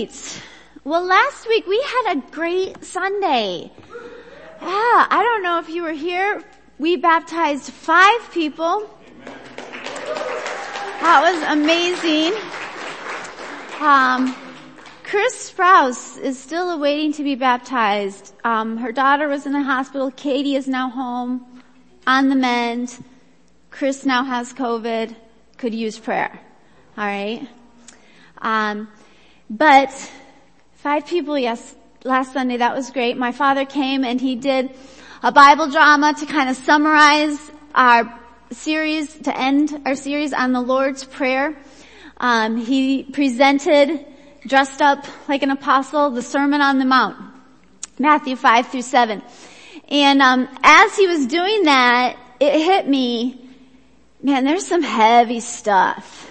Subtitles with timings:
[0.00, 0.42] right.
[0.84, 3.70] Well, last week we had a great Sunday.
[4.60, 6.42] Yeah, I don't know if you were here.
[6.78, 8.88] We baptized five people.
[11.00, 12.34] That was amazing.
[13.80, 14.34] Um,
[15.02, 18.34] Chris Sprouse is still awaiting to be baptized.
[18.44, 20.10] Um, her daughter was in the hospital.
[20.10, 21.62] Katie is now home
[22.06, 23.02] on the mend.
[23.70, 25.14] Chris now has COVID.
[25.58, 26.38] Could use prayer.
[26.98, 27.48] All right.
[28.38, 28.88] Um,
[29.48, 29.90] but
[30.74, 31.74] five people, yes,
[32.04, 33.16] last Sunday, that was great.
[33.16, 34.70] My father came and he did
[35.22, 37.38] a Bible drama to kind of summarize
[37.74, 41.56] our series, to end our series on the Lord's Prayer.
[42.18, 44.06] Um, he presented,
[44.46, 47.16] dressed up like an apostle, the Sermon on the Mount,
[47.98, 49.22] Matthew 5 through 7.
[49.88, 53.48] And um, as he was doing that, it hit me,
[54.22, 56.30] man, there's some heavy stuff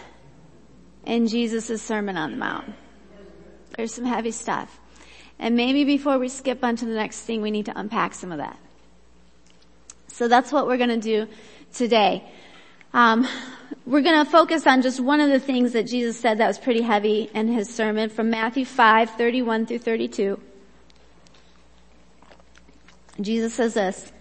[1.06, 2.74] in Jesus' Sermon on the Mount.
[3.76, 4.80] There's some heavy stuff.
[5.38, 8.32] And maybe before we skip on to the next thing, we need to unpack some
[8.32, 8.58] of that.
[10.08, 11.28] So that's what we're gonna do
[11.74, 12.24] today.
[12.94, 13.28] Um,
[13.86, 16.82] we're gonna focus on just one of the things that Jesus said that was pretty
[16.82, 20.40] heavy in his sermon from Matthew 5, 31 through 32.
[23.20, 24.12] Jesus says this.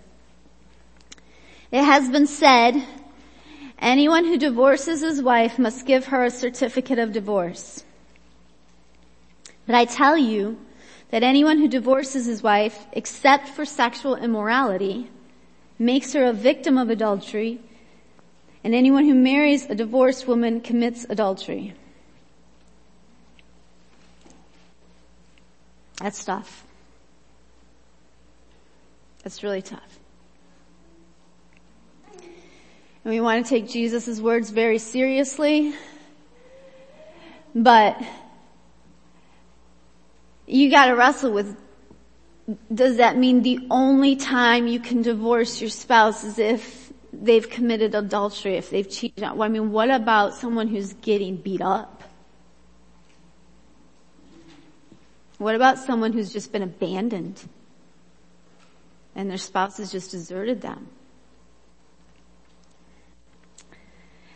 [1.71, 2.85] It has been said,
[3.79, 7.85] Anyone who divorces his wife must give her a certificate of divorce.
[9.67, 10.59] But I tell you
[11.11, 15.11] that anyone who divorces his wife, except for sexual immorality,
[15.79, 17.61] makes her a victim of adultery,
[18.63, 21.75] and anyone who marries a divorced woman commits adultery.
[25.99, 26.65] That's tough.
[29.23, 29.99] That's really tough.
[32.19, 35.75] And we want to take Jesus' words very seriously.
[37.55, 38.03] But
[40.47, 41.57] you gotta wrestle with,
[42.73, 47.95] does that mean the only time you can divorce your spouse is if they've committed
[47.95, 52.03] adultery, if they've cheated on, I mean, what about someone who's getting beat up?
[55.39, 57.43] What about someone who's just been abandoned
[59.15, 60.89] and their spouse has just deserted them?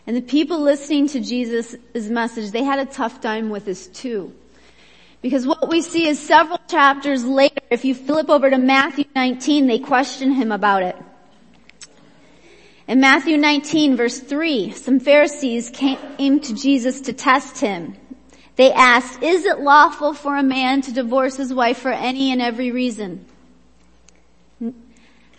[0.06, 4.34] And the people listening to Jesus' message, they had a tough time with this too.
[5.20, 9.66] Because what we see is several chapters later, if you flip over to Matthew 19,
[9.66, 10.96] they question him about it.
[12.86, 17.96] In Matthew 19 verse 3, some Pharisees came to Jesus to test him.
[18.56, 22.40] They asked, is it lawful for a man to divorce his wife for any and
[22.40, 23.26] every reason?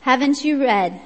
[0.02, 1.02] Haven't you read?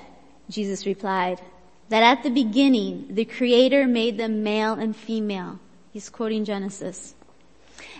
[0.49, 1.41] Jesus replied
[1.89, 5.59] that at the beginning, the creator made them male and female.
[5.91, 7.15] He's quoting Genesis.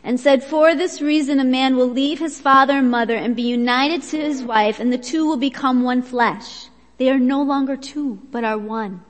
[0.04, 3.44] And said, for this reason a man will leave his father and mother and be
[3.44, 6.68] united to his wife and the two will become one flesh.
[6.98, 9.04] They are no longer two, but are one.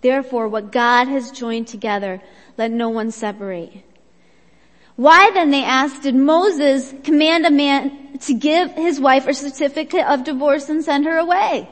[0.00, 2.22] Therefore, what God has joined together,
[2.56, 3.82] let no one separate.
[4.94, 10.06] Why then, they asked, did Moses command a man to give his wife a certificate
[10.06, 11.68] of divorce and send her away?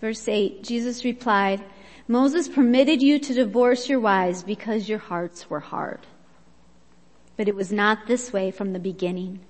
[0.00, 1.64] Verse 8, Jesus replied,
[2.06, 6.00] Moses permitted you to divorce your wives because your hearts were hard.
[7.36, 9.40] But it was not this way from the beginning.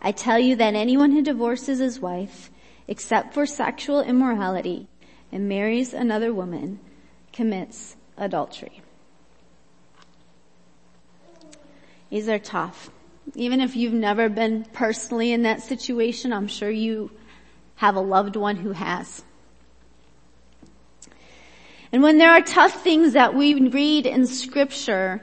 [0.00, 2.50] I tell you that anyone who divorces his wife,
[2.86, 4.88] except for sexual immorality,
[5.32, 6.78] and marries another woman,
[7.32, 8.80] commits adultery.
[12.10, 12.90] These are tough.
[13.34, 17.10] Even if you've never been personally in that situation, I'm sure you
[17.76, 19.24] have a loved one who has.
[21.92, 25.22] And when there are tough things that we read in scripture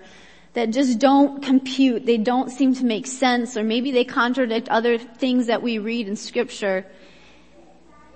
[0.54, 4.98] that just don't compute, they don't seem to make sense, or maybe they contradict other
[4.98, 6.86] things that we read in scripture,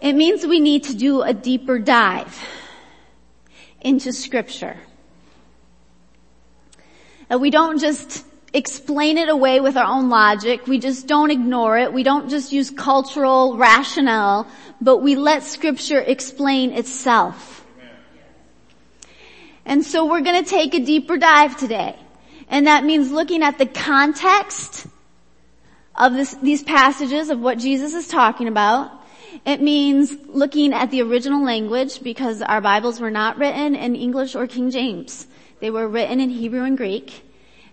[0.02, 2.38] it means we need to do a deeper dive
[3.82, 4.78] into scripture.
[7.30, 10.68] That we don't just explain it away with our own logic.
[10.68, 11.92] We just don't ignore it.
[11.92, 14.48] We don't just use cultural rationale,
[14.80, 17.63] but we let scripture explain itself.
[19.66, 21.98] And so we're going to take a deeper dive today.
[22.50, 24.88] And that means looking at the context
[25.96, 28.92] of this, these passages of what Jesus is talking about.
[29.46, 34.36] It means looking at the original language because our Bibles were not written in English
[34.36, 35.28] or King James.
[35.60, 37.24] They were written in Hebrew and Greek.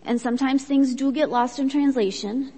[0.05, 2.53] And sometimes things do get lost in translation.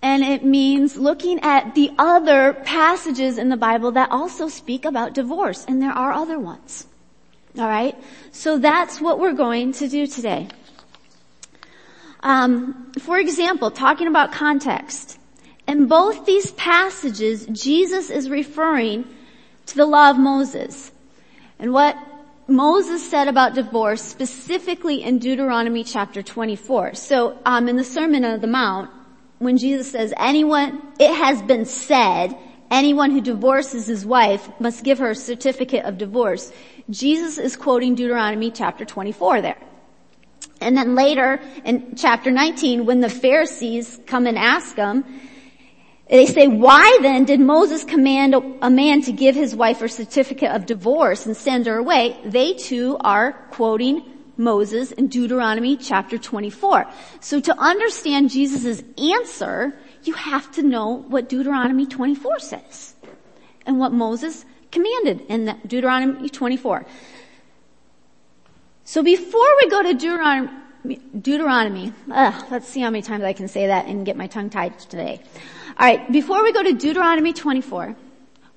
[0.00, 5.14] And it means looking at the other passages in the Bible that also speak about
[5.14, 5.64] divorce.
[5.66, 6.86] And there are other ones.
[7.58, 7.96] Alright?
[8.32, 10.48] So that's what we're going to do today.
[12.20, 15.18] Um, for example, talking about context.
[15.66, 19.04] In both these passages, Jesus is referring
[19.66, 20.92] to the law of Moses
[21.58, 21.96] and what
[22.48, 26.94] Moses said about divorce specifically in Deuteronomy chapter 24.
[26.94, 28.90] So um, in the Sermon on the Mount,
[29.38, 32.36] when Jesus says, anyone, it has been said,
[32.70, 36.52] anyone who divorces his wife must give her a certificate of divorce.
[36.90, 39.58] Jesus is quoting Deuteronomy chapter 24 there.
[40.60, 45.04] And then later in chapter 19, when the Pharisees come and ask him,
[46.08, 50.50] they say, why then did Moses command a man to give his wife a certificate
[50.50, 52.18] of divorce and send her away?
[52.24, 54.02] They too are quoting
[54.36, 56.86] Moses in Deuteronomy chapter 24.
[57.20, 59.72] So to understand Jesus' answer,
[60.04, 62.94] you have to know what Deuteronomy 24 says
[63.64, 66.84] and what Moses commanded in Deuteronomy 24.
[68.84, 70.50] So before we go to Deuteronomy,
[71.20, 74.50] Deuteronomy, ugh, let's see how many times I can say that and get my tongue
[74.50, 75.22] tied today.
[75.78, 77.94] Alright, before we go to Deuteronomy 24,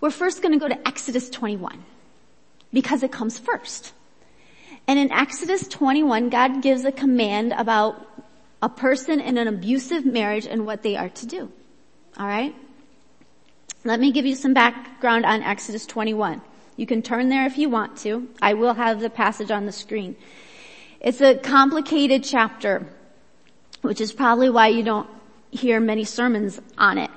[0.01, 1.83] we're first gonna go to Exodus 21.
[2.73, 3.93] Because it comes first.
[4.87, 8.05] And in Exodus 21, God gives a command about
[8.61, 11.51] a person in an abusive marriage and what they are to do.
[12.19, 12.55] Alright?
[13.85, 16.41] Let me give you some background on Exodus 21.
[16.75, 18.27] You can turn there if you want to.
[18.41, 20.17] I will have the passage on the screen.
[20.99, 22.85] It's a complicated chapter,
[23.81, 25.09] which is probably why you don't
[25.51, 27.11] hear many sermons on it.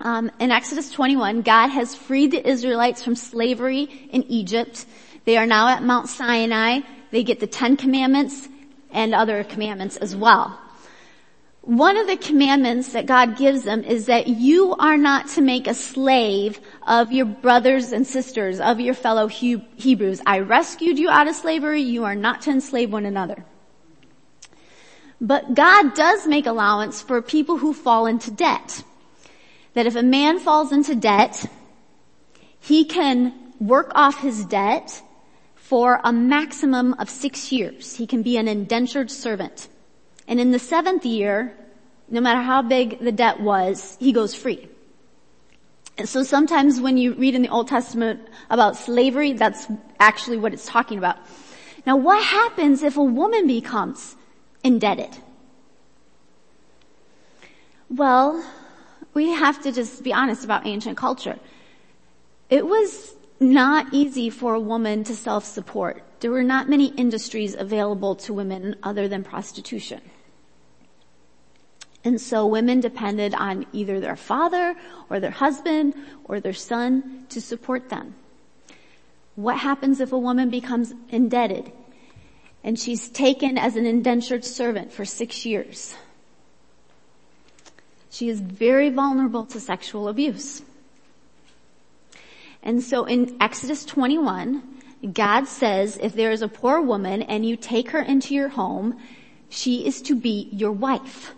[0.00, 4.84] Um, in Exodus 21, God has freed the Israelites from slavery in Egypt
[5.26, 6.80] they are now at Mount Sinai.
[7.10, 8.48] They get the Ten Commandments
[8.92, 10.58] and other commandments as well.
[11.66, 15.66] One of the commandments that God gives them is that you are not to make
[15.66, 20.20] a slave of your brothers and sisters, of your fellow Hebrews.
[20.24, 21.82] I rescued you out of slavery.
[21.82, 23.44] You are not to enslave one another.
[25.20, 28.84] But God does make allowance for people who fall into debt.
[29.74, 31.50] That if a man falls into debt,
[32.60, 35.02] he can work off his debt
[35.56, 37.96] for a maximum of six years.
[37.96, 39.68] He can be an indentured servant.
[40.28, 41.56] And in the seventh year,
[42.08, 44.68] no matter how big the debt was, he goes free.
[45.98, 48.20] And so sometimes when you read in the Old Testament
[48.50, 49.66] about slavery, that's
[49.98, 51.16] actually what it's talking about.
[51.86, 54.16] Now what happens if a woman becomes
[54.62, 55.16] indebted?
[57.88, 58.44] Well,
[59.14, 61.38] we have to just be honest about ancient culture.
[62.50, 66.02] It was not easy for a woman to self-support.
[66.20, 70.00] There were not many industries available to women other than prostitution.
[72.06, 74.76] And so women depended on either their father
[75.10, 75.92] or their husband
[76.22, 78.14] or their son to support them.
[79.34, 81.72] What happens if a woman becomes indebted
[82.62, 85.96] and she's taken as an indentured servant for six years?
[88.08, 90.62] She is very vulnerable to sexual abuse.
[92.62, 94.62] And so in Exodus 21,
[95.12, 98.96] God says if there is a poor woman and you take her into your home,
[99.48, 101.32] she is to be your wife.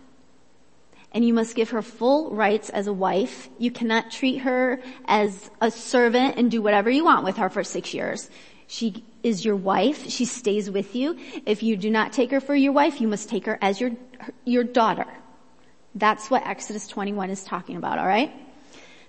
[1.13, 3.49] And you must give her full rights as a wife.
[3.59, 7.65] You cannot treat her as a servant and do whatever you want with her for
[7.65, 8.29] six years.
[8.67, 10.11] She is your wife.
[10.11, 11.19] She stays with you.
[11.47, 13.93] If you do not take her for your wife, you must take her as your,
[14.45, 15.07] your daughter.
[15.95, 18.31] That's what Exodus 21 is talking about, alright?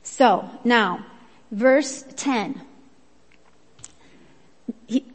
[0.01, 1.05] So, now,
[1.51, 2.61] verse 10.
[4.87, 5.05] He,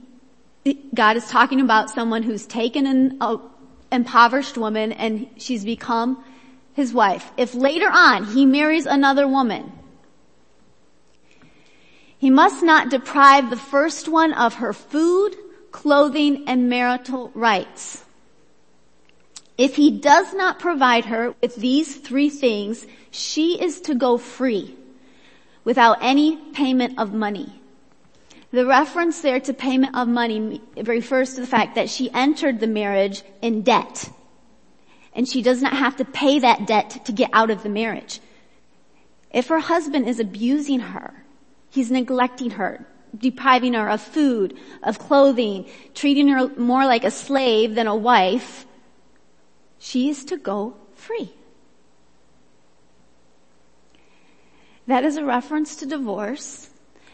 [0.94, 3.20] God is talking about someone who's taken an
[3.90, 6.22] impoverished woman and she's become
[6.74, 7.32] his wife.
[7.36, 9.72] If later on he marries another woman,
[12.18, 15.36] he must not deprive the first one of her food,
[15.70, 18.04] clothing, and marital rights.
[19.56, 24.74] If he does not provide her with these three things, she is to go free
[25.62, 27.60] without any payment of money.
[28.50, 32.66] The reference there to payment of money refers to the fact that she entered the
[32.66, 34.10] marriage in debt.
[35.14, 38.20] And she does not have to pay that debt to get out of the marriage.
[39.32, 41.24] If her husband is abusing her,
[41.70, 47.74] he's neglecting her, depriving her of food, of clothing, treating her more like a slave
[47.74, 48.66] than a wife,
[49.78, 51.32] she is to go free.
[54.86, 56.70] That is a reference to divorce,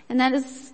[0.09, 0.73] and that is,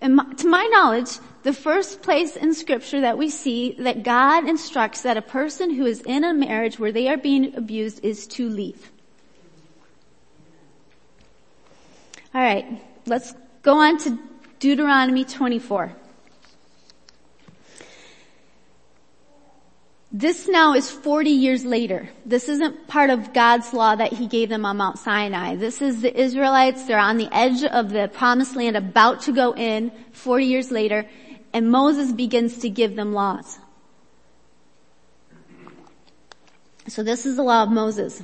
[0.00, 5.16] to my knowledge, the first place in scripture that we see that God instructs that
[5.16, 8.90] a person who is in a marriage where they are being abused is to leave.
[12.34, 12.66] Alright,
[13.06, 14.18] let's go on to
[14.58, 15.96] Deuteronomy 24.
[20.12, 22.08] This now is 40 years later.
[22.24, 25.56] This isn't part of God's law that he gave them on Mount Sinai.
[25.56, 29.52] This is the Israelites, they're on the edge of the promised land about to go
[29.54, 31.06] in 40 years later,
[31.52, 33.58] and Moses begins to give them laws.
[36.88, 38.22] So this is the law of Moses.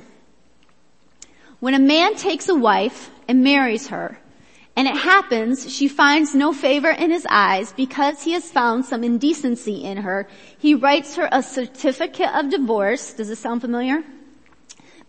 [1.59, 4.19] When a man takes a wife and marries her,
[4.75, 9.03] and it happens she finds no favor in his eyes because he has found some
[9.03, 10.27] indecency in her.
[10.57, 13.13] He writes her a certificate of divorce.
[13.13, 14.03] Does this sound familiar?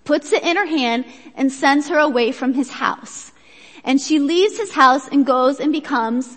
[0.04, 3.32] Puts it in her hand and sends her away from his house.
[3.84, 6.36] And she leaves his house and goes and becomes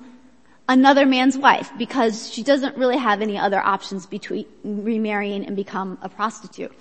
[0.69, 5.97] another man's wife because she doesn't really have any other options between remarrying and become
[6.01, 6.73] a prostitute.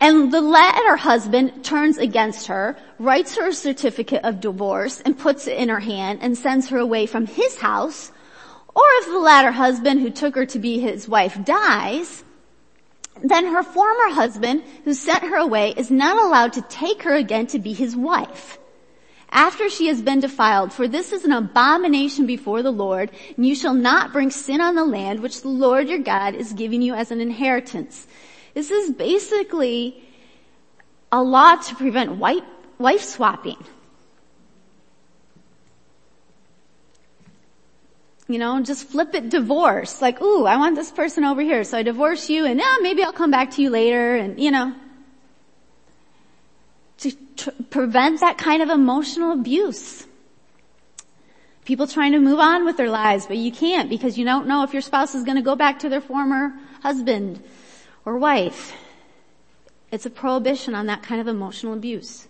[0.00, 5.46] And the latter husband turns against her, writes her a certificate of divorce and puts
[5.46, 8.12] it in her hand and sends her away from his house.
[8.74, 12.22] Or if the latter husband who took her to be his wife dies,
[13.22, 17.48] then her former husband who sent her away is not allowed to take her again
[17.48, 18.58] to be his wife
[19.30, 23.54] after she has been defiled, for this is an abomination before the Lord, and you
[23.54, 26.94] shall not bring sin on the land which the Lord your God is giving you
[26.94, 28.06] as an inheritance.
[28.58, 30.02] This is basically
[31.12, 32.42] a law to prevent wife,
[32.76, 33.56] wife swapping.
[38.26, 40.02] You know, just flip it divorce.
[40.02, 43.04] Like, ooh, I want this person over here, so I divorce you and yeah, maybe
[43.04, 44.74] I'll come back to you later and, you know.
[47.02, 50.04] To tr- prevent that kind of emotional abuse.
[51.64, 54.64] People trying to move on with their lives, but you can't because you don't know
[54.64, 57.40] if your spouse is gonna go back to their former husband
[58.08, 58.72] or wife.
[59.92, 62.26] It's a prohibition on that kind of emotional abuse.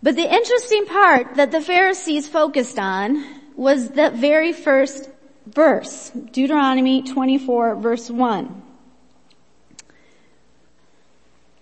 [0.00, 3.24] But the interesting part that the Pharisees focused on
[3.56, 5.10] was that very first
[5.46, 8.62] verse, Deuteronomy 24 verse 1.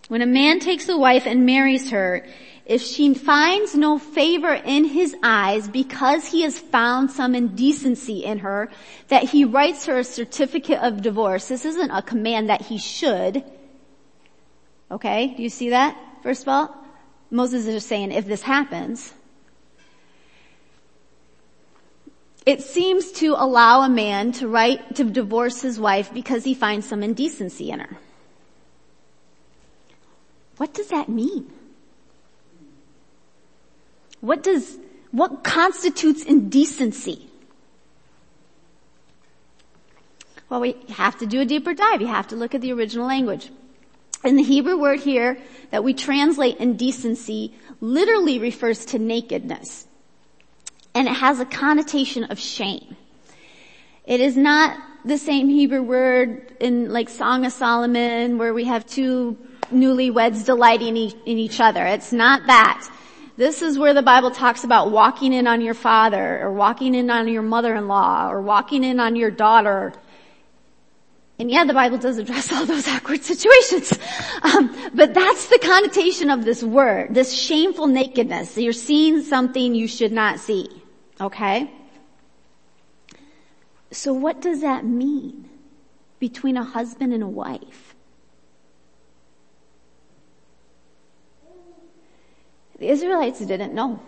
[0.09, 2.27] When a man takes a wife and marries her,
[2.67, 8.39] if she finds no favor in his eyes because he has found some indecency in
[8.39, 8.71] her,
[9.09, 11.49] that he writes her a certificate of divorce.
[11.49, 13.45] This isn't a command that he should.
[14.91, 15.97] Okay, do you see that?
[16.23, 16.77] First of all,
[17.31, 19.13] Moses is just saying if this happens,
[22.47, 26.87] it seems to allow a man to write, to divorce his wife because he finds
[26.87, 27.99] some indecency in her.
[30.57, 31.51] What does that mean?
[34.25, 34.79] What does,
[35.11, 37.29] what constitutes indecency?
[40.49, 42.01] Well, we have to do a deeper dive.
[42.01, 43.51] You have to look at the original language.
[44.25, 45.37] And the Hebrew word here
[45.73, 47.53] that we translate indecency
[47.83, 49.87] literally refers to nakedness.
[50.95, 52.97] And it has a connotation of shame.
[54.07, 58.87] It is not the same Hebrew word in like Song of Solomon where we have
[58.87, 59.37] two
[59.71, 61.85] newlyweds delighting in each other.
[61.85, 62.91] It's not that.
[63.37, 67.11] This is where the Bible talks about walking in on your father or walking in
[67.11, 69.93] on your mother-in-law or walking in on your daughter.
[71.41, 73.99] And yeah, the Bible does address all those awkward situations.
[74.43, 78.57] Um, but that's the connotation of this word, this shameful nakedness.
[78.57, 80.69] You're seeing something you should not see.
[81.21, 81.71] Okay?
[83.91, 85.49] So what does that mean
[86.21, 87.84] between a husband and a wife?
[92.85, 93.99] The Israelites didn't know.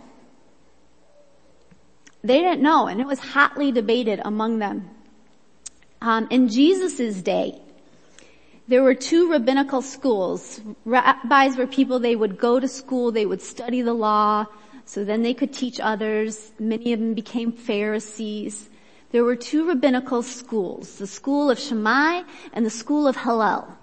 [2.23, 4.91] They didn't know, and it was hotly debated among them.
[6.03, 7.59] Um, in Jesus' day,
[8.69, 10.61] there were two rabbinical schools.
[10.85, 14.45] Rabbis were people, they would go to school, they would study the law,
[14.85, 16.53] so then they could teach others.
[16.59, 18.69] Many of them became Pharisees.
[19.11, 23.75] There were two rabbinical schools, the school of Shammai and the school of Hillel.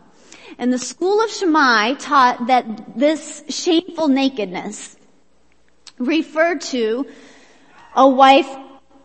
[0.57, 4.95] And the school of Shammai taught that this shameful nakedness
[5.97, 7.07] referred to
[7.95, 8.49] a wife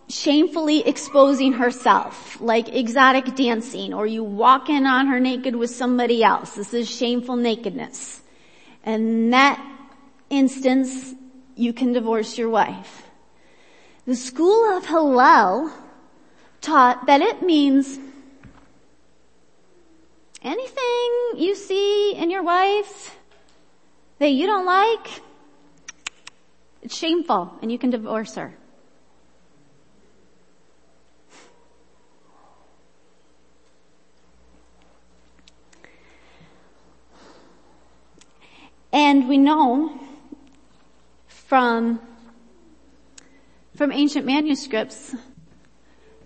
[0.08, 6.24] shamefully exposing herself, like exotic dancing, or you walk in on her naked with somebody
[6.24, 6.54] else.
[6.54, 8.22] This is shameful nakedness.
[8.84, 9.62] And that
[10.30, 11.14] instance,
[11.56, 13.04] you can divorce your wife.
[14.06, 15.70] The school of Hillel
[16.60, 17.98] taught that it means
[20.42, 23.16] Anything you see in your wife
[24.18, 25.22] that you don't like,
[26.82, 28.54] it's shameful and you can divorce her.
[38.92, 40.00] And we know
[41.26, 42.00] from,
[43.76, 45.14] from ancient manuscripts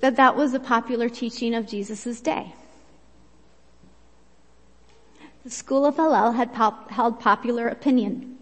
[0.00, 2.54] that that was a popular teaching of Jesus' day.
[5.44, 8.32] The school of Hillel had pop- held popular opinion.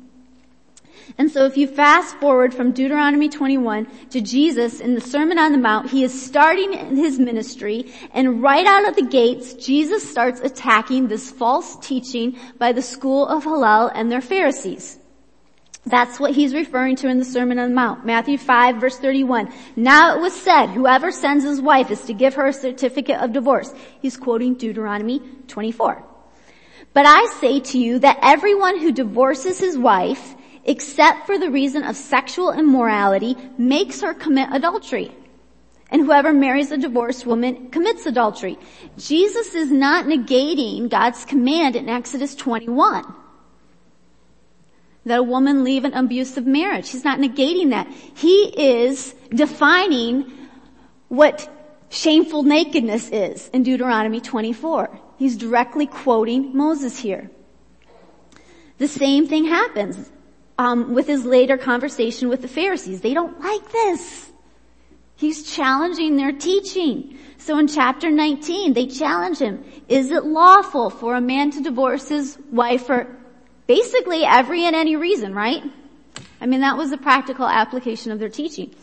[1.17, 5.53] And so if you fast forward from Deuteronomy 21 to Jesus in the Sermon on
[5.53, 10.41] the Mount, he is starting his ministry and right out of the gates, Jesus starts
[10.41, 14.99] attacking this false teaching by the school of Hillel and their Pharisees.
[15.87, 18.05] That's what he's referring to in the Sermon on the Mount.
[18.05, 19.51] Matthew 5 verse 31.
[19.75, 23.33] Now it was said, whoever sends his wife is to give her a certificate of
[23.33, 23.73] divorce.
[24.03, 26.10] He's quoting Deuteronomy 24.
[26.93, 31.83] But I say to you that everyone who divorces his wife except for the reason
[31.83, 35.15] of sexual immorality, makes her commit adultery.
[35.91, 38.59] And whoever marries a divorced woman commits adultery.
[38.97, 43.15] Jesus is not negating God's command in Exodus 21
[45.07, 46.91] that a woman leave an abusive marriage.
[46.91, 47.91] He's not negating that.
[48.15, 50.31] He is defining
[51.09, 51.51] what
[51.89, 55.01] shameful nakedness is in Deuteronomy 24.
[55.21, 57.31] He's directly quoting Moses here.
[58.79, 60.11] The same thing happens
[60.57, 63.03] um, with his later conversation with the Pharisees.
[63.03, 64.33] They don't like this.
[65.17, 67.19] He's challenging their teaching.
[67.37, 69.63] So in chapter 19, they challenge him.
[69.89, 73.15] Is it lawful for a man to divorce his wife for
[73.67, 75.63] basically every and any reason, right?
[76.41, 78.75] I mean, that was a practical application of their teaching.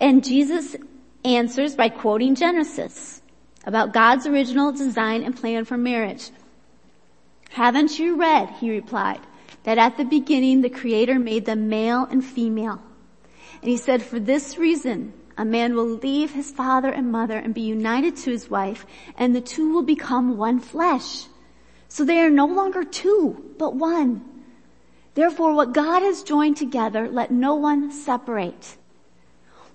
[0.00, 0.74] And Jesus
[1.24, 3.22] answers by quoting Genesis
[3.66, 6.30] about God's original design and plan for marriage.
[7.50, 9.20] Haven't you read, he replied,
[9.64, 12.80] that at the beginning the creator made them male and female.
[13.60, 17.52] And he said, for this reason, a man will leave his father and mother and
[17.52, 18.86] be united to his wife
[19.18, 21.26] and the two will become one flesh.
[21.88, 24.24] So they are no longer two, but one.
[25.14, 28.76] Therefore what God has joined together, let no one separate.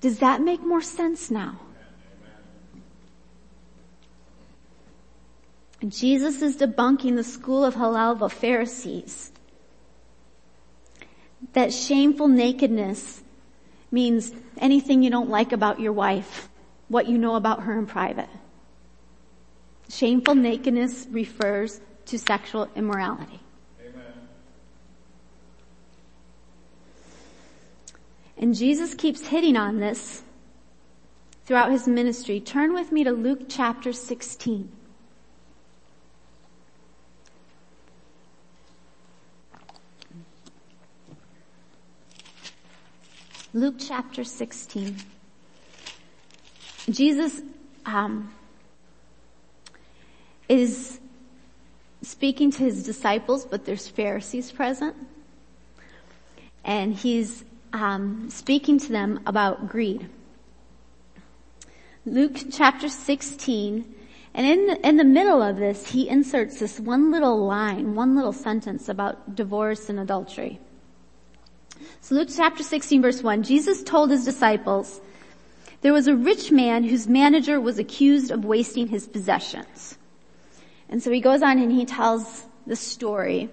[0.00, 1.60] Does that make more sense now?
[5.86, 7.74] Jesus is debunking the school of
[8.18, 9.32] the Pharisees
[11.52, 13.22] that shameful nakedness
[13.90, 16.48] means anything you don't like about your wife,
[16.88, 18.28] what you know about her in private.
[19.88, 23.40] Shameful nakedness refers to sexual immorality.
[28.38, 30.22] And Jesus keeps hitting on this
[31.44, 32.38] throughout his ministry.
[32.38, 34.70] Turn with me to Luke chapter 16.
[43.54, 44.96] Luke chapter 16.
[46.90, 47.40] Jesus
[47.86, 48.32] um,
[50.48, 51.00] is
[52.02, 54.94] speaking to his disciples, but there's Pharisees present.
[56.64, 60.08] And he's um, speaking to them about greed.
[62.04, 63.94] Luke chapter 16,
[64.34, 68.16] and in the, in the middle of this, he inserts this one little line, one
[68.16, 70.58] little sentence about divorce and adultery.
[72.00, 75.00] So Luke chapter 16 verse 1, Jesus told his disciples,
[75.80, 79.96] there was a rich man whose manager was accused of wasting his possessions.
[80.88, 83.48] And so he goes on and he tells the story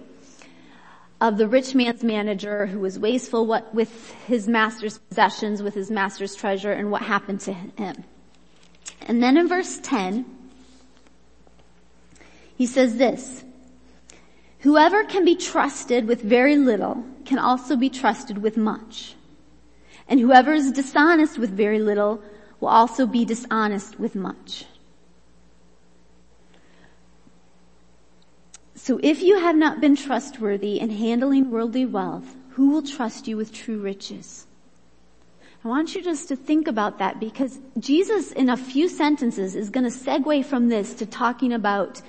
[1.20, 6.34] of the rich man's manager who was wasteful with his master's possessions, with his master's
[6.34, 8.04] treasure, and what happened to him.
[9.02, 10.26] And then in verse 10,
[12.56, 13.44] he says this,
[14.60, 19.14] Whoever can be trusted with very little can also be trusted with much.
[20.08, 22.22] And whoever is dishonest with very little
[22.60, 24.64] will also be dishonest with much.
[28.86, 33.36] So if you have not been trustworthy in handling worldly wealth, who will trust you
[33.36, 34.46] with true riches?
[35.64, 39.70] I want you just to think about that because Jesus in a few sentences is
[39.70, 42.00] going to segue from this to talking about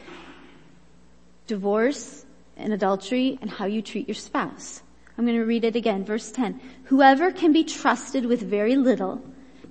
[1.48, 4.84] divorce and adultery and how you treat your spouse.
[5.18, 6.06] I'm going to read it again.
[6.06, 6.62] Verse 10.
[6.84, 9.20] Whoever can be trusted with very little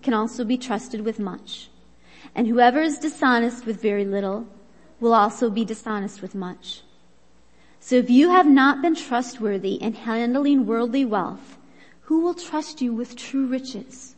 [0.03, 1.71] can also be trusted with much.
[2.35, 4.49] And whoever is dishonest with very little
[4.99, 6.83] will also be dishonest with much.
[7.87, 11.57] So if you have not been trustworthy in handling worldly wealth,
[12.01, 14.17] who will trust you with true riches?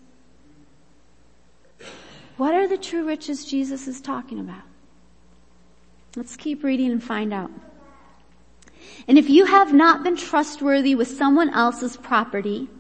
[2.38, 4.62] What are the true riches Jesus is talking about?
[6.16, 7.50] Let's keep reading and find out.
[9.06, 12.70] And if you have not been trustworthy with someone else's property,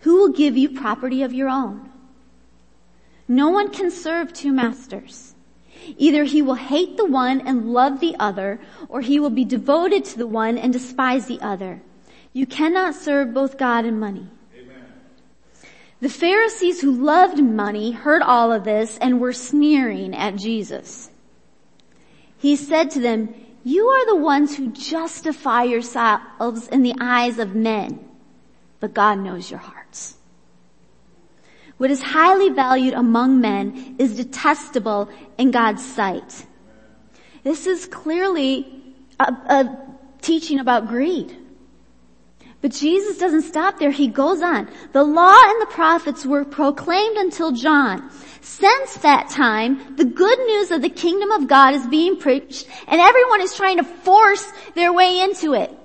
[0.00, 1.90] who will give you property of your own?
[3.26, 5.31] No one can serve two masters.
[5.98, 10.04] Either he will hate the one and love the other, or he will be devoted
[10.04, 11.82] to the one and despise the other.
[12.32, 14.28] You cannot serve both God and money.
[14.58, 14.84] Amen.
[16.00, 21.10] The Pharisees who loved money heard all of this and were sneering at Jesus.
[22.38, 27.54] He said to them, you are the ones who justify yourselves in the eyes of
[27.54, 28.04] men,
[28.80, 30.16] but God knows your hearts.
[31.82, 36.46] What is highly valued among men is detestable in God's sight.
[37.42, 38.68] This is clearly
[39.18, 39.78] a, a
[40.20, 41.36] teaching about greed.
[42.60, 43.90] But Jesus doesn't stop there.
[43.90, 44.70] He goes on.
[44.92, 48.12] The law and the prophets were proclaimed until John.
[48.42, 53.00] Since that time, the good news of the kingdom of God is being preached and
[53.00, 55.76] everyone is trying to force their way into it.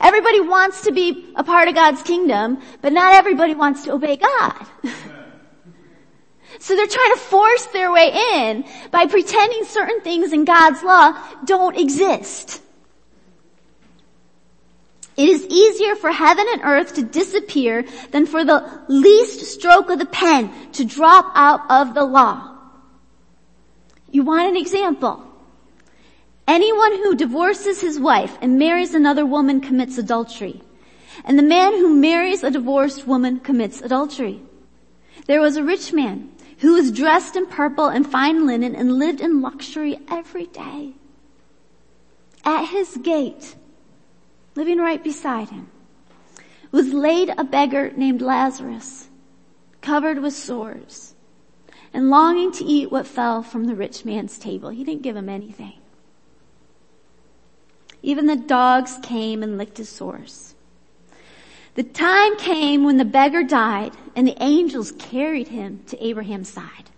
[0.00, 4.16] Everybody wants to be a part of God's kingdom, but not everybody wants to obey
[4.16, 4.66] God.
[6.60, 11.16] so they're trying to force their way in by pretending certain things in God's law
[11.44, 12.62] don't exist.
[15.16, 19.98] It is easier for heaven and earth to disappear than for the least stroke of
[19.98, 22.56] the pen to drop out of the law.
[24.10, 25.24] You want an example?
[26.46, 30.62] Anyone who divorces his wife and marries another woman commits adultery.
[31.24, 34.40] And the man who marries a divorced woman commits adultery.
[35.26, 39.20] There was a rich man who was dressed in purple and fine linen and lived
[39.20, 40.94] in luxury every day.
[42.44, 43.56] At his gate
[44.58, 45.70] living right beside him,
[46.72, 49.08] was laid a beggar named Lazarus,
[49.80, 51.14] covered with sores,
[51.94, 54.70] and longing to eat what fell from the rich man's table.
[54.70, 55.78] He didn't give him anything.
[58.02, 60.54] Even the dogs came and licked his sores.
[61.78, 66.90] The time came when the beggar died and the angels carried him to Abraham's side.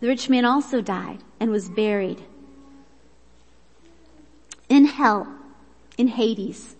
[0.00, 2.22] The rich man also died and was buried.
[4.70, 5.28] In hell,
[5.98, 6.74] in Hades,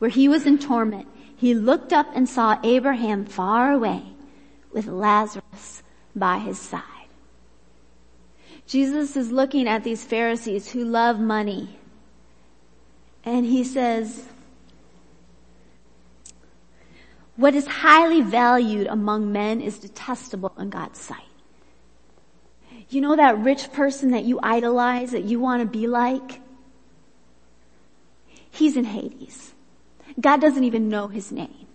[0.00, 4.02] where he was in torment, he looked up and saw Abraham far away
[4.72, 5.84] with Lazarus
[6.16, 6.82] by his side.
[8.66, 11.78] Jesus is looking at these Pharisees who love money.
[13.24, 14.26] And he says,
[17.40, 21.24] what is highly valued among men is detestable in God's sight.
[22.90, 26.42] You know that rich person that you idolize, that you want to be like?
[28.50, 29.54] He's in Hades.
[30.20, 31.66] God doesn't even know his name.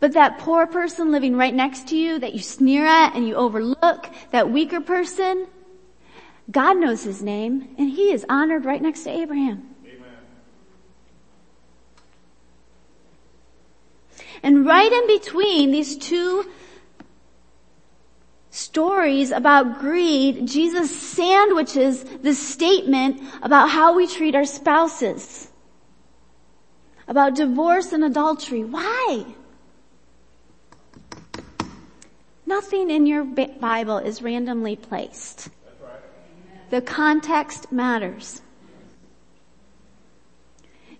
[0.00, 3.34] But that poor person living right next to you that you sneer at and you
[3.34, 5.48] overlook, that weaker person,
[6.50, 9.65] God knows his name and he is honored right next to Abraham.
[14.46, 16.48] And right in between these two
[18.50, 25.50] stories about greed, Jesus sandwiches this statement about how we treat our spouses.
[27.08, 28.62] About divorce and adultery.
[28.62, 29.26] Why?
[32.46, 35.48] Nothing in your Bible is randomly placed.
[36.70, 38.42] The context matters.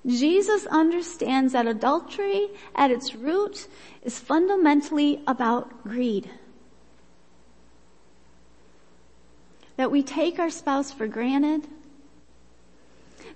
[0.07, 3.66] Jesus understands that adultery at its root
[4.03, 6.31] is fundamentally about greed.
[9.77, 11.66] that we take our spouse for granted,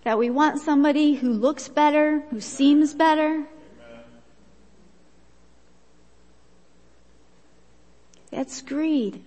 [0.04, 3.44] that we want somebody who looks better, who seems better.
[8.30, 9.22] That's greed.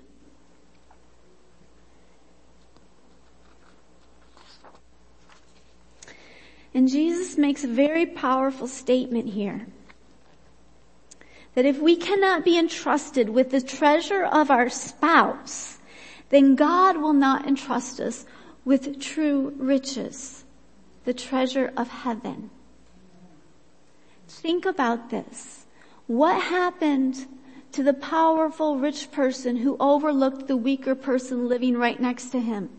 [6.73, 9.67] And Jesus makes a very powerful statement here.
[11.55, 15.77] That if we cannot be entrusted with the treasure of our spouse,
[16.29, 18.25] then God will not entrust us
[18.65, 20.45] with true riches,
[21.05, 22.49] the treasure of heaven.
[24.27, 25.65] Think about this.
[26.07, 27.27] What happened
[27.73, 32.69] to the powerful rich person who overlooked the weaker person living right next to him?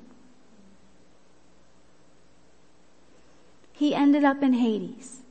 [3.74, 5.22] He ended up in Hades.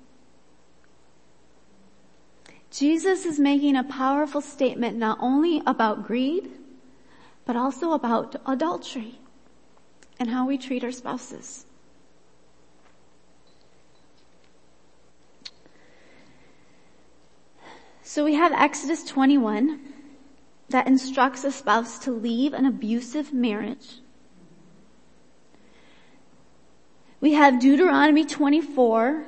[2.70, 6.52] Jesus is making a powerful statement not only about greed,
[7.46, 9.20] but also about adultery
[10.20, 11.66] and how we treat our spouses.
[18.02, 19.80] So we have Exodus 21
[20.68, 24.03] that instructs a spouse to leave an abusive marriage.
[27.24, 29.24] We have Deuteronomy 24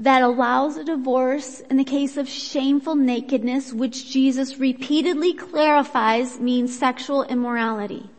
[0.00, 6.78] that allows a divorce in the case of shameful nakedness, which Jesus repeatedly clarifies means
[6.78, 8.10] sexual immorality.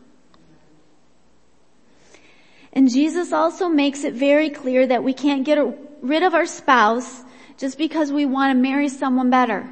[2.72, 5.60] And Jesus also makes it very clear that we can't get
[6.00, 7.22] rid of our spouse
[7.58, 9.70] just because we want to marry someone better.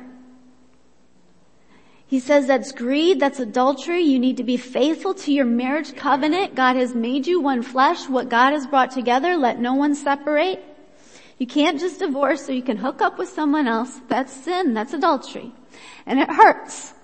[2.11, 4.03] He says that's greed, that's adultery.
[4.03, 6.57] You need to be faithful to your marriage covenant.
[6.57, 8.09] God has made you one flesh.
[8.09, 10.61] What God has brought together, let no one separate.
[11.39, 14.01] You can't just divorce so you can hook up with someone else.
[14.09, 14.75] That's sin.
[14.75, 15.53] That's adultery.
[16.05, 16.95] And it hurts.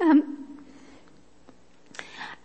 [0.00, 0.46] Um,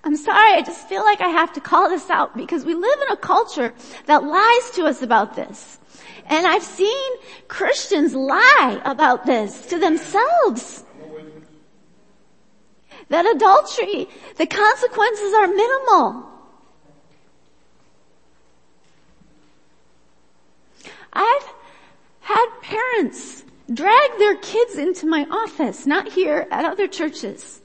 [0.04, 3.00] I'm sorry, I just feel like I have to call this out because we live
[3.08, 3.74] in a culture
[4.08, 5.80] that lies to us about this.
[6.28, 7.12] And I've seen
[7.48, 10.84] Christians lie about this to themselves.
[13.10, 14.08] That adultery,
[14.38, 16.30] the consequences are minimal.
[21.12, 21.54] I've
[22.22, 27.62] had parents drag their kids into my office, not here, at other churches.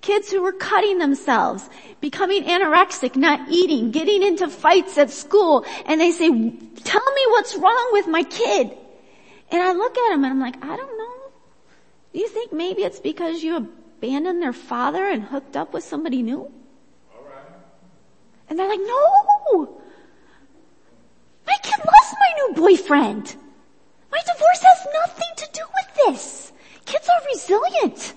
[0.00, 1.68] Kids who were cutting themselves,
[2.00, 7.54] becoming anorexic, not eating, getting into fights at school, and they say, tell me what's
[7.56, 8.76] wrong with my kid.
[9.50, 11.30] And I look at them and I'm like, I don't know.
[12.12, 16.22] Do you think maybe it's because you abandoned their father and hooked up with somebody
[16.22, 16.50] new?
[18.48, 19.78] And they're like, no!
[21.46, 23.36] My kid loves my new boyfriend.
[24.10, 26.52] My divorce has nothing to do with this.
[26.84, 28.14] Kids are resilient.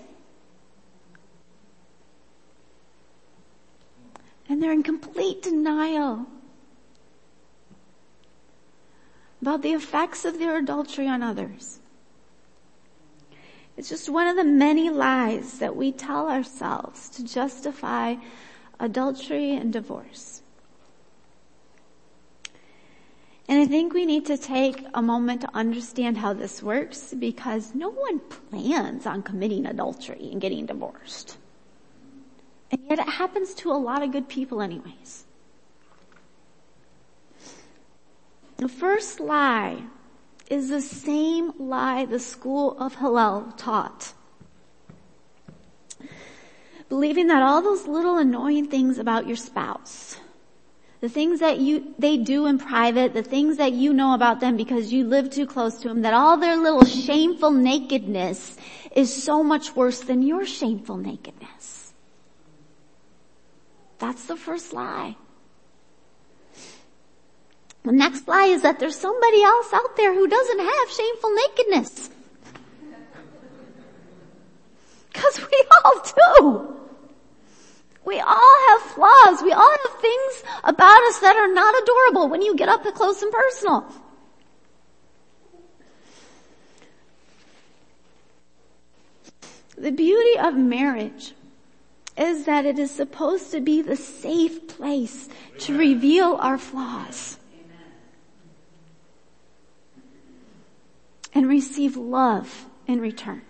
[4.53, 6.27] And they're in complete denial
[9.41, 11.79] about the effects of their adultery on others.
[13.75, 18.17] It's just one of the many lies that we tell ourselves to justify
[18.79, 20.43] adultery and divorce.
[23.47, 27.73] And I think we need to take a moment to understand how this works because
[27.73, 31.37] no one plans on committing adultery and getting divorced.
[32.73, 35.25] And yet it happens to a lot of good people anyways.
[38.57, 39.83] The first lie
[40.49, 44.13] is the same lie the school of Hillel taught.
[46.89, 50.17] Believing that all those little annoying things about your spouse,
[50.99, 54.57] the things that you, they do in private, the things that you know about them
[54.57, 58.57] because you live too close to them, that all their little shameful nakedness
[58.95, 61.72] is so much worse than your shameful nakedness.
[63.99, 65.15] That's the first lie.
[67.83, 72.09] The next lie is that there's somebody else out there who doesn't have shameful nakedness.
[75.13, 76.73] Cause we all do.
[78.05, 79.41] We all have flaws.
[79.41, 83.21] We all have things about us that are not adorable when you get up close
[83.21, 83.85] and personal.
[89.77, 91.33] The beauty of marriage
[92.15, 95.27] is that it is supposed to be the safe place
[95.59, 97.37] to reveal our flaws.
[101.35, 103.41] And receive love in return.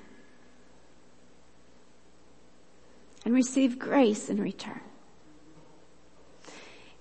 [3.26, 4.80] And receive grace in return.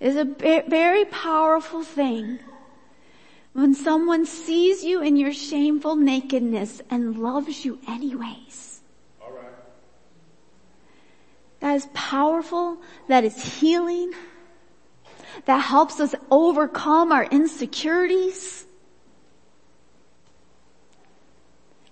[0.01, 0.25] It is a
[0.69, 2.41] very powerful thing
[3.53, 8.72] when someone sees you in your shameful nakedness and loves you anyways
[11.63, 14.13] that is powerful, that is healing,
[15.45, 18.67] that helps us overcome our insecurities.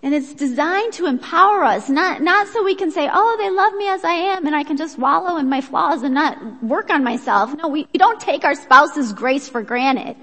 [0.02, 3.72] And it's designed to empower us, not, not so we can say, oh, they love
[3.74, 6.90] me as I am and I can just wallow in my flaws and not work
[6.90, 7.54] on myself.
[7.54, 10.16] No, we, we don't take our spouse's grace for granted.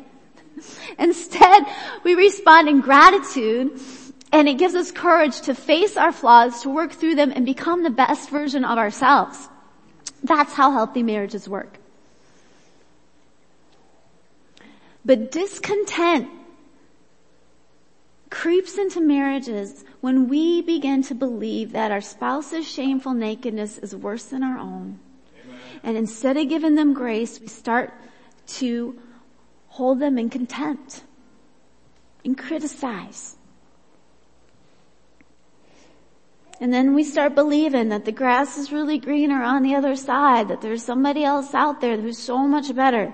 [0.99, 1.63] Instead,
[2.03, 3.79] we respond in gratitude
[4.31, 7.83] and it gives us courage to face our flaws, to work through them and become
[7.83, 9.49] the best version of ourselves.
[10.23, 11.79] That's how healthy marriages work.
[15.05, 16.29] But discontent
[18.29, 24.25] creeps into marriages when we begin to believe that our spouse's shameful nakedness is worse
[24.25, 24.99] than our own.
[25.45, 25.59] Amen.
[25.83, 27.93] And instead of giving them grace, we start
[28.47, 28.99] to
[29.67, 31.03] hold them in contempt
[32.25, 33.36] and criticize.
[36.59, 40.47] And then we start believing that the grass is really greener on the other side,
[40.47, 43.13] that there's somebody else out there who's so much better.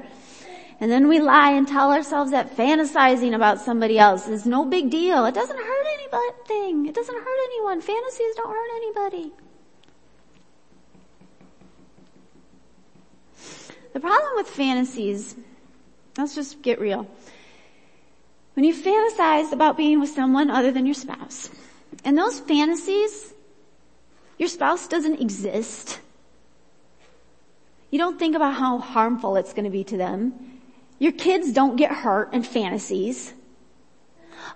[0.80, 4.90] And then we lie and tell ourselves that fantasizing about somebody else is no big
[4.90, 5.26] deal.
[5.26, 6.86] It doesn't hurt anything.
[6.88, 7.82] It doesn't hurt anyone.
[7.82, 9.32] Fantasies don't hurt anybody.
[13.94, 15.36] The problem with fantasies,
[16.18, 17.08] let's just get real.
[18.56, 21.50] When you fantasize about being with someone other than your spouse,
[22.04, 23.34] and those fantasies,
[24.38, 26.00] your spouse doesn't exist.
[27.92, 30.60] You don't think about how harmful it's going to be to them.
[31.00, 33.34] Your kids don't get hurt in fantasies.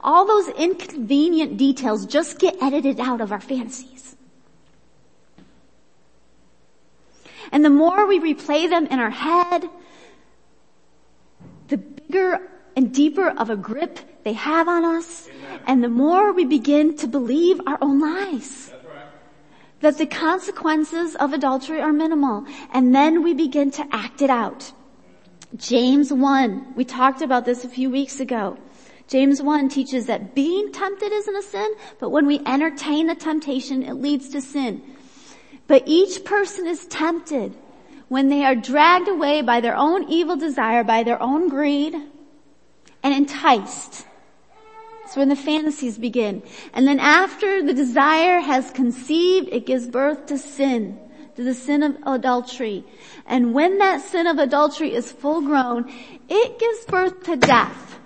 [0.01, 4.15] All those inconvenient details just get edited out of our fantasies.
[7.51, 9.69] And the more we replay them in our head,
[11.69, 12.41] the bigger
[12.75, 15.61] and deeper of a grip they have on us, Amen.
[15.67, 18.73] and the more we begin to believe our own lies.
[19.79, 24.73] That the consequences of adultery are minimal, and then we begin to act it out.
[25.55, 28.57] James 1, we talked about this a few weeks ago.
[29.07, 33.81] James 1 teaches that being tempted isn't a sin, but when we entertain the temptation,
[33.81, 34.81] it leads to sin.
[35.67, 37.55] But each person is tempted
[38.09, 41.95] when they are dragged away by their own evil desire, by their own greed,
[43.03, 44.05] and enticed.
[45.07, 46.43] It's when the fantasies begin.
[46.73, 50.99] And then after the desire has conceived, it gives birth to sin,
[51.37, 52.83] to the sin of adultery.
[53.25, 55.89] And when that sin of adultery is full grown,
[56.27, 58.01] it gives birth to death.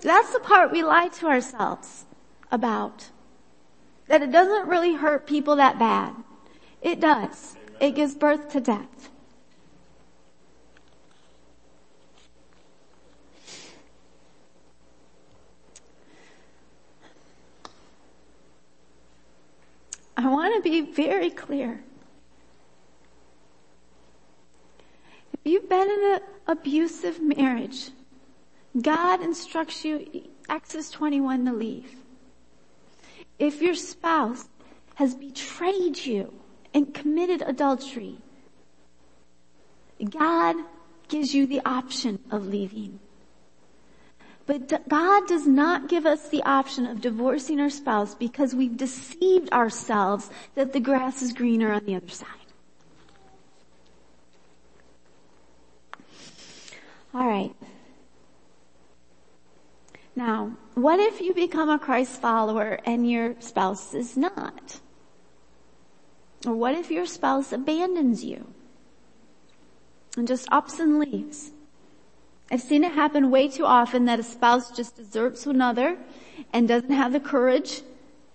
[0.00, 2.06] That's the part we lie to ourselves
[2.50, 3.10] about.
[4.06, 6.14] That it doesn't really hurt people that bad.
[6.80, 7.54] It does.
[7.82, 9.10] It gives birth to death.
[20.20, 21.82] I want to be very clear.
[25.32, 27.90] If you've been in an abusive marriage,
[28.78, 31.94] God instructs you, Exodus 21, to leave.
[33.38, 34.46] If your spouse
[34.96, 36.34] has betrayed you
[36.74, 38.18] and committed adultery,
[40.06, 40.56] God
[41.08, 43.00] gives you the option of leaving.
[44.50, 49.48] But God does not give us the option of divorcing our spouse because we've deceived
[49.52, 52.26] ourselves that the grass is greener on the other side.
[57.14, 57.54] All right.
[60.16, 64.80] Now, what if you become a Christ follower and your spouse is not?
[66.44, 68.52] Or what if your spouse abandons you
[70.16, 71.52] and just ups and leaves?
[72.50, 75.96] I've seen it happen way too often that a spouse just deserts another
[76.52, 77.82] and doesn't have the courage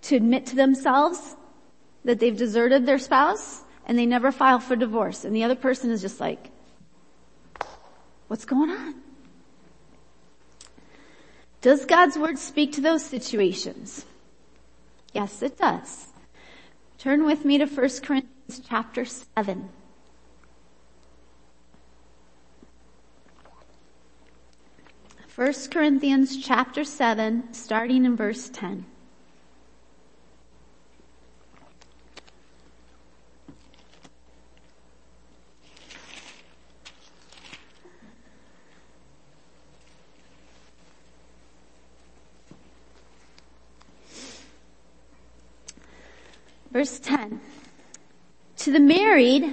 [0.02, 1.36] to admit to themselves
[2.04, 5.24] that they've deserted their spouse and they never file for divorce.
[5.24, 6.50] And the other person is just like,
[8.28, 8.94] what's going on?
[11.60, 14.06] Does God's word speak to those situations?
[15.12, 16.08] Yes, it does.
[16.98, 19.68] Turn with me to 1 Corinthians chapter 7.
[25.36, 28.86] 1 Corinthians chapter 7, starting in verse 10.
[46.70, 47.42] Verse 10.
[48.56, 49.44] To the married,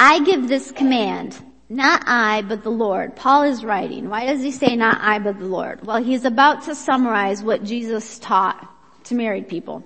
[0.00, 3.16] I give this command not I, but the Lord.
[3.16, 4.10] Paul is writing.
[4.10, 5.86] Why does he say not I, but the Lord?
[5.86, 8.68] Well, he's about to summarize what Jesus taught
[9.04, 9.82] to married people.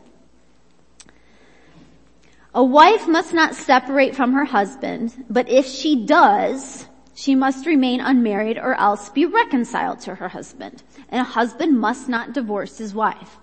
[2.53, 8.01] A wife must not separate from her husband, but if she does, she must remain
[8.01, 10.83] unmarried or else be reconciled to her husband.
[11.09, 13.39] And a husband must not divorce his wife.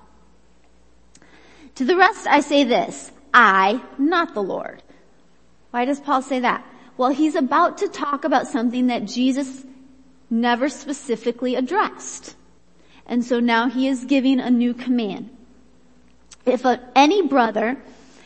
[1.75, 4.83] To the rest I say this, I, not the Lord.
[5.71, 6.65] Why does Paul say that?
[6.97, 9.65] Well, he's about to talk about something that Jesus
[10.29, 12.35] never specifically addressed.
[13.05, 15.29] And so now he is giving a new command.
[16.45, 17.81] If a, any brother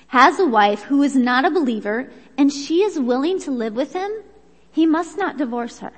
[0.07, 3.93] has a wife who is not a believer and she is willing to live with
[3.93, 4.11] him,
[4.72, 5.93] he must not divorce her.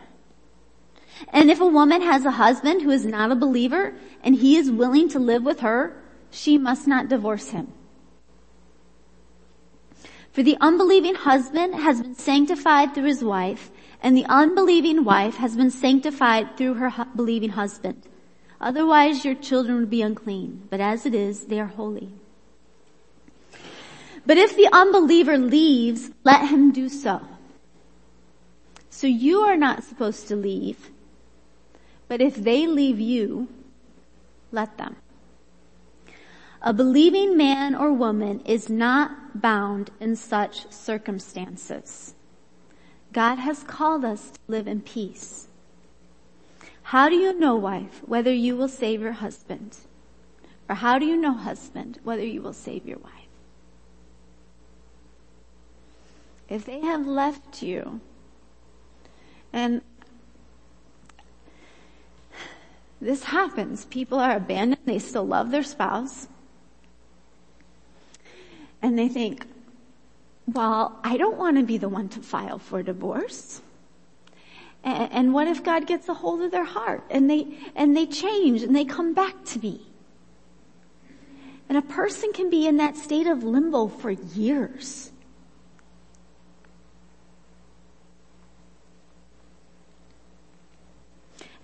[1.29, 3.93] And if a woman has a husband who is not a believer
[4.23, 6.01] and he is willing to live with her,
[6.31, 7.73] she must not divorce him.
[10.31, 13.71] For the unbelieving husband has been sanctified through his wife,
[14.01, 18.03] and the unbelieving wife has been sanctified through her hu- believing husband.
[18.61, 22.11] Otherwise your children would be unclean, but as it is, they are holy.
[24.25, 27.21] But if the unbeliever leaves, let him do so.
[28.89, 30.91] So you are not supposed to leave,
[32.07, 33.47] but if they leave you,
[34.51, 34.97] let them.
[36.61, 42.13] A believing man or woman is not bound in such circumstances.
[43.13, 45.47] God has called us to live in peace.
[46.83, 49.77] How do you know, wife, whether you will save your husband?
[50.67, 53.13] Or how do you know, husband, whether you will save your wife?
[56.49, 58.01] If they have left you,
[59.53, 59.81] and
[62.99, 66.27] this happens, people are abandoned, they still love their spouse,
[68.81, 69.45] and they think,
[70.47, 73.61] well, I don't want to be the one to file for divorce.
[74.81, 78.63] And, what if God gets a hold of their heart and they, and they change
[78.63, 79.81] and they come back to me?
[81.67, 85.11] And a person can be in that state of limbo for years.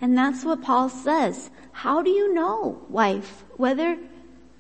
[0.02, 1.50] And that's what Paul says.
[1.72, 3.98] How do you know, wife, whether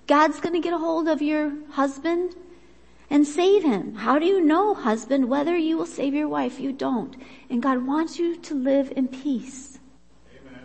[0.08, 2.36] God's gonna get a hold of your husband
[3.10, 3.95] and save him.
[3.95, 6.60] How do you know, husband, whether you will save your wife?
[6.60, 7.16] You don't.
[7.49, 9.80] And God wants you to live in peace.
[10.32, 10.62] Amen.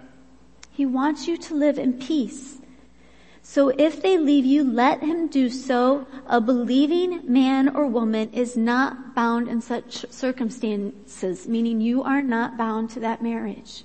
[0.71, 2.59] He wants you to live in peace.
[3.43, 6.07] So if they leave you, let him do so.
[6.27, 12.57] A believing man or woman is not bound in such circumstances, meaning you are not
[12.57, 13.85] bound to that marriage.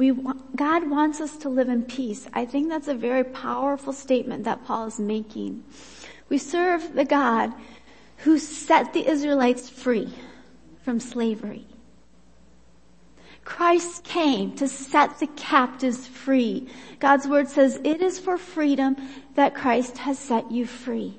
[0.00, 0.14] We,
[0.56, 2.26] God wants us to live in peace.
[2.32, 5.62] I think that's a very powerful statement that Paul is making.
[6.30, 7.52] We serve the God
[8.24, 10.08] who set the Israelites free
[10.82, 11.66] from slavery.
[13.44, 16.66] Christ came to set the captives free.
[16.98, 18.96] God's word says it is for freedom
[19.34, 21.18] that Christ has set you free.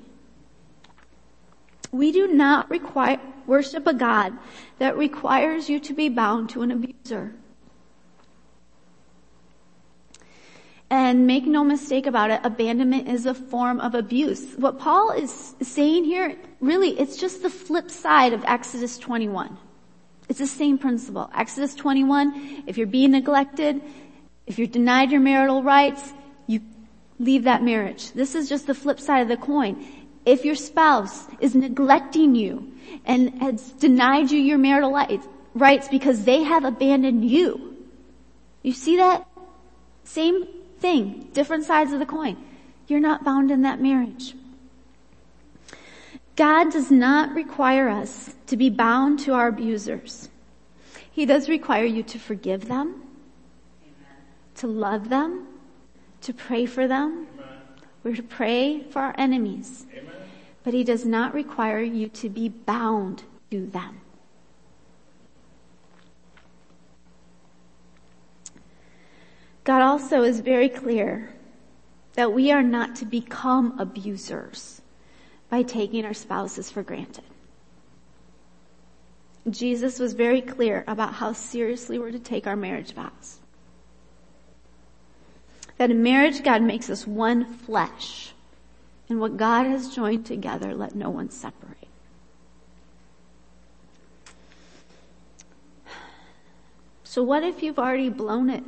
[1.92, 4.36] We do not require, worship a God
[4.80, 7.36] that requires you to be bound to an abuser.
[10.92, 14.52] And make no mistake about it, abandonment is a form of abuse.
[14.56, 19.56] What Paul is saying here, really, it's just the flip side of Exodus 21.
[20.28, 21.30] It's the same principle.
[21.34, 23.80] Exodus 21, if you're being neglected,
[24.46, 26.12] if you're denied your marital rights,
[26.46, 26.60] you
[27.18, 28.12] leave that marriage.
[28.12, 29.82] This is just the flip side of the coin.
[30.26, 32.70] If your spouse is neglecting you
[33.06, 34.92] and has denied you your marital
[35.54, 37.78] rights because they have abandoned you,
[38.62, 39.26] you see that?
[40.04, 40.46] Same
[40.82, 42.36] thing, different sides of the coin.
[42.88, 44.34] You're not bound in that marriage.
[46.36, 50.28] God does not require us to be bound to our abusers.
[51.10, 53.02] He does require you to forgive them,
[53.82, 54.16] Amen.
[54.56, 55.46] to love them,
[56.22, 57.28] to pray for them.
[57.34, 57.48] Amen.
[58.02, 59.86] We're to pray for our enemies.
[59.92, 60.12] Amen.
[60.64, 64.01] But he does not require you to be bound to them.
[69.64, 71.32] God also is very clear
[72.14, 74.82] that we are not to become abusers
[75.48, 77.24] by taking our spouses for granted.
[79.48, 83.40] Jesus was very clear about how seriously we're to take our marriage vows.
[85.78, 88.32] That in marriage, God makes us one flesh.
[89.08, 91.88] And what God has joined together, let no one separate.
[97.04, 98.64] So what if you've already blown it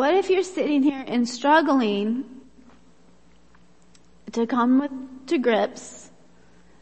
[0.00, 2.24] What if you're sitting here and struggling
[4.32, 6.10] to come with, to grips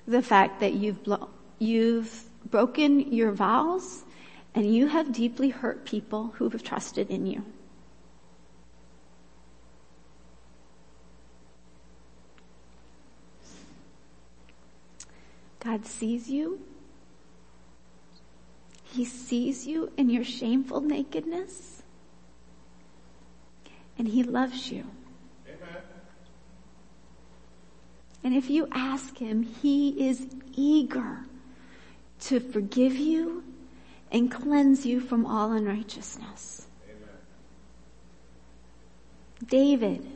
[0.07, 4.05] the fact that you've blo- you've broken your vows
[4.55, 7.45] and you have deeply hurt people who have trusted in you.
[15.59, 16.61] God sees you.
[18.85, 21.78] He sees you in your shameful nakedness
[23.99, 24.85] and he loves you.
[25.47, 25.83] Amen.
[28.23, 31.25] And if you ask him, he is eager
[32.21, 33.45] to forgive you
[34.11, 36.67] and cleanse you from all unrighteousness.
[36.89, 37.09] Amen.
[39.47, 40.07] David.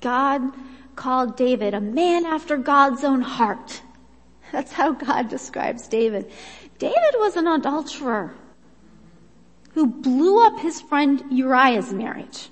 [0.00, 0.52] God
[0.96, 3.82] called David a man after God's own heart.
[4.50, 6.30] That's how God describes David.
[6.78, 8.34] David was an adulterer
[9.74, 12.48] who blew up his friend Uriah's marriage.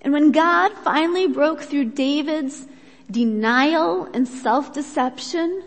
[0.00, 2.66] And when God finally broke through David's
[3.10, 5.64] denial and self-deception,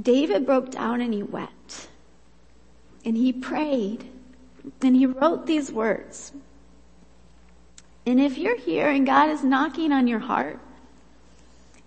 [0.00, 1.88] David broke down and he wept.
[3.04, 4.04] And he prayed.
[4.82, 6.32] And he wrote these words.
[8.04, 10.58] And if you're here and God is knocking on your heart,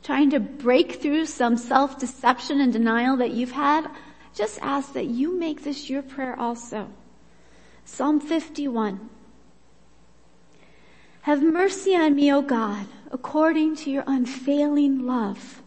[0.04, 3.88] trying to break through some self-deception and denial that you've had,
[4.34, 6.90] just ask that you make this your prayer also.
[7.86, 9.10] Psalm 51.
[11.22, 15.62] Have mercy on me, O God, according to your unfailing love.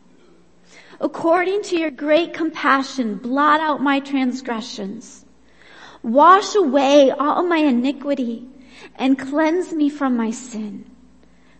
[1.00, 5.24] According to your great compassion, blot out my transgressions.
[6.02, 8.48] Wash away all my iniquity
[8.96, 10.90] and cleanse me from my sin.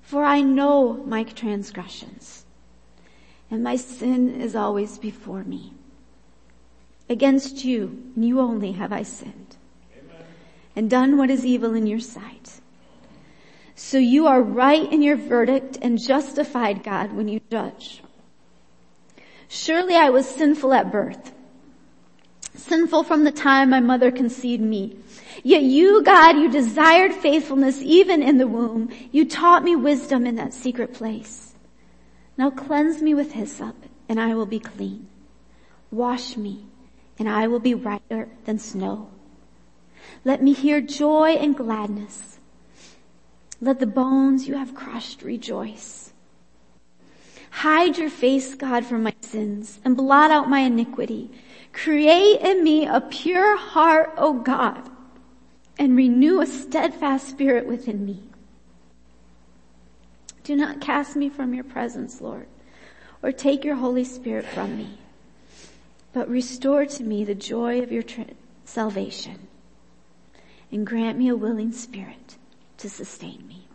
[0.02, 2.46] For I know my transgressions
[3.50, 5.75] and my sin is always before me.
[7.08, 9.56] Against you, and you only have I sinned
[9.92, 10.26] Amen.
[10.74, 12.60] and done what is evil in your sight.
[13.76, 18.02] So you are right in your verdict and justified God when you judge.
[19.48, 21.32] Surely I was sinful at birth,
[22.54, 24.96] sinful from the time my mother conceived me.
[25.44, 28.90] Yet you, God, you desired faithfulness even in the womb.
[29.12, 31.54] You taught me wisdom in that secret place.
[32.36, 33.76] Now cleanse me with hyssop
[34.08, 35.06] and I will be clean.
[35.90, 36.66] Wash me
[37.18, 39.10] and I will be whiter than snow.
[40.24, 42.38] Let me hear joy and gladness.
[43.60, 46.12] Let the bones you have crushed rejoice.
[47.50, 51.30] Hide your face, God, from my sins and blot out my iniquity.
[51.72, 54.90] Create in me a pure heart, O God,
[55.78, 58.22] and renew a steadfast spirit within me.
[60.42, 62.46] Do not cast me from your presence, Lord,
[63.22, 64.98] or take your Holy Spirit from me,
[66.16, 68.02] but restore to me the joy of your
[68.64, 69.48] salvation
[70.72, 72.38] and grant me a willing spirit
[72.78, 73.68] to sustain me.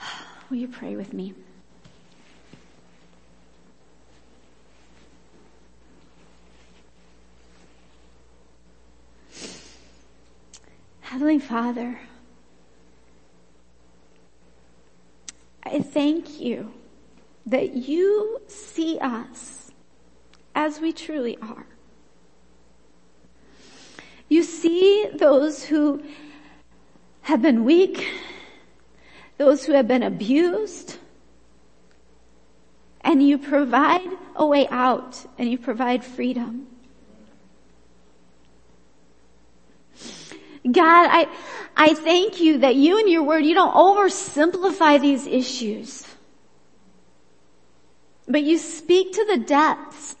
[0.50, 1.32] Will you pray with me?
[11.02, 12.00] Heavenly Father,
[15.62, 16.72] I thank you
[17.46, 19.70] that you see us
[20.54, 21.66] as we truly are.
[24.28, 26.02] You see those who
[27.22, 28.08] have been weak,
[29.38, 30.98] those who have been abused,
[33.02, 36.66] and you provide a way out and you provide freedom.
[40.70, 41.28] God, I,
[41.76, 46.06] I thank you that you and your word, you don't oversimplify these issues.
[48.28, 50.16] But you speak to the depths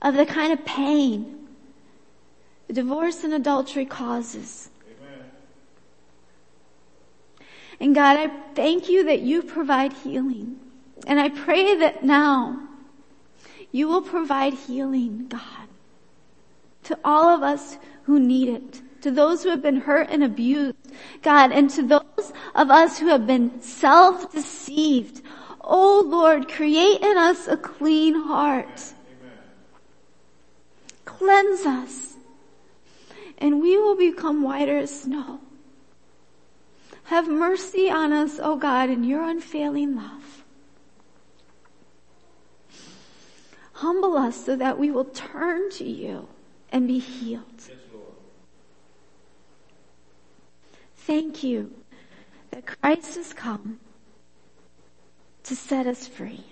[0.00, 1.34] of the kind of pain
[2.74, 4.70] divorce and adultery causes.
[4.86, 5.24] Amen.
[7.80, 10.58] And God, I thank you that you provide healing.
[11.06, 12.68] And I pray that now
[13.70, 15.68] you will provide healing, God,
[16.84, 20.76] to all of us who need it to those who have been hurt and abused,
[21.22, 25.20] God, and to those of us who have been self-deceived.
[25.66, 28.92] Oh Lord, create in us a clean heart.
[29.22, 29.38] Amen.
[31.04, 32.14] Cleanse us
[33.38, 35.40] and we will become whiter as snow.
[37.04, 40.44] Have mercy on us, O oh God, in your unfailing love.
[43.74, 46.28] Humble us so that we will turn to you
[46.70, 47.44] and be healed.
[47.58, 47.78] Yes.
[50.96, 51.74] Thank you
[52.50, 53.78] that Christ has come
[55.44, 56.44] to set us free.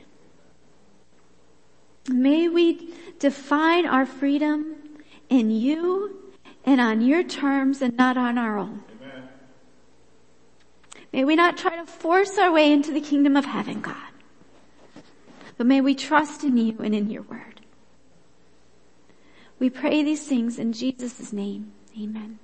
[2.08, 4.76] May we define our freedom
[5.28, 6.32] in you
[6.64, 8.82] and on your terms and not on our own.
[9.00, 9.28] Amen.
[11.12, 13.96] May we not try to force our way into the kingdom of heaven, God.
[15.56, 17.60] But may we trust in you and in your word.
[19.58, 21.72] We pray these things in Jesus' name.
[21.96, 22.40] Amen.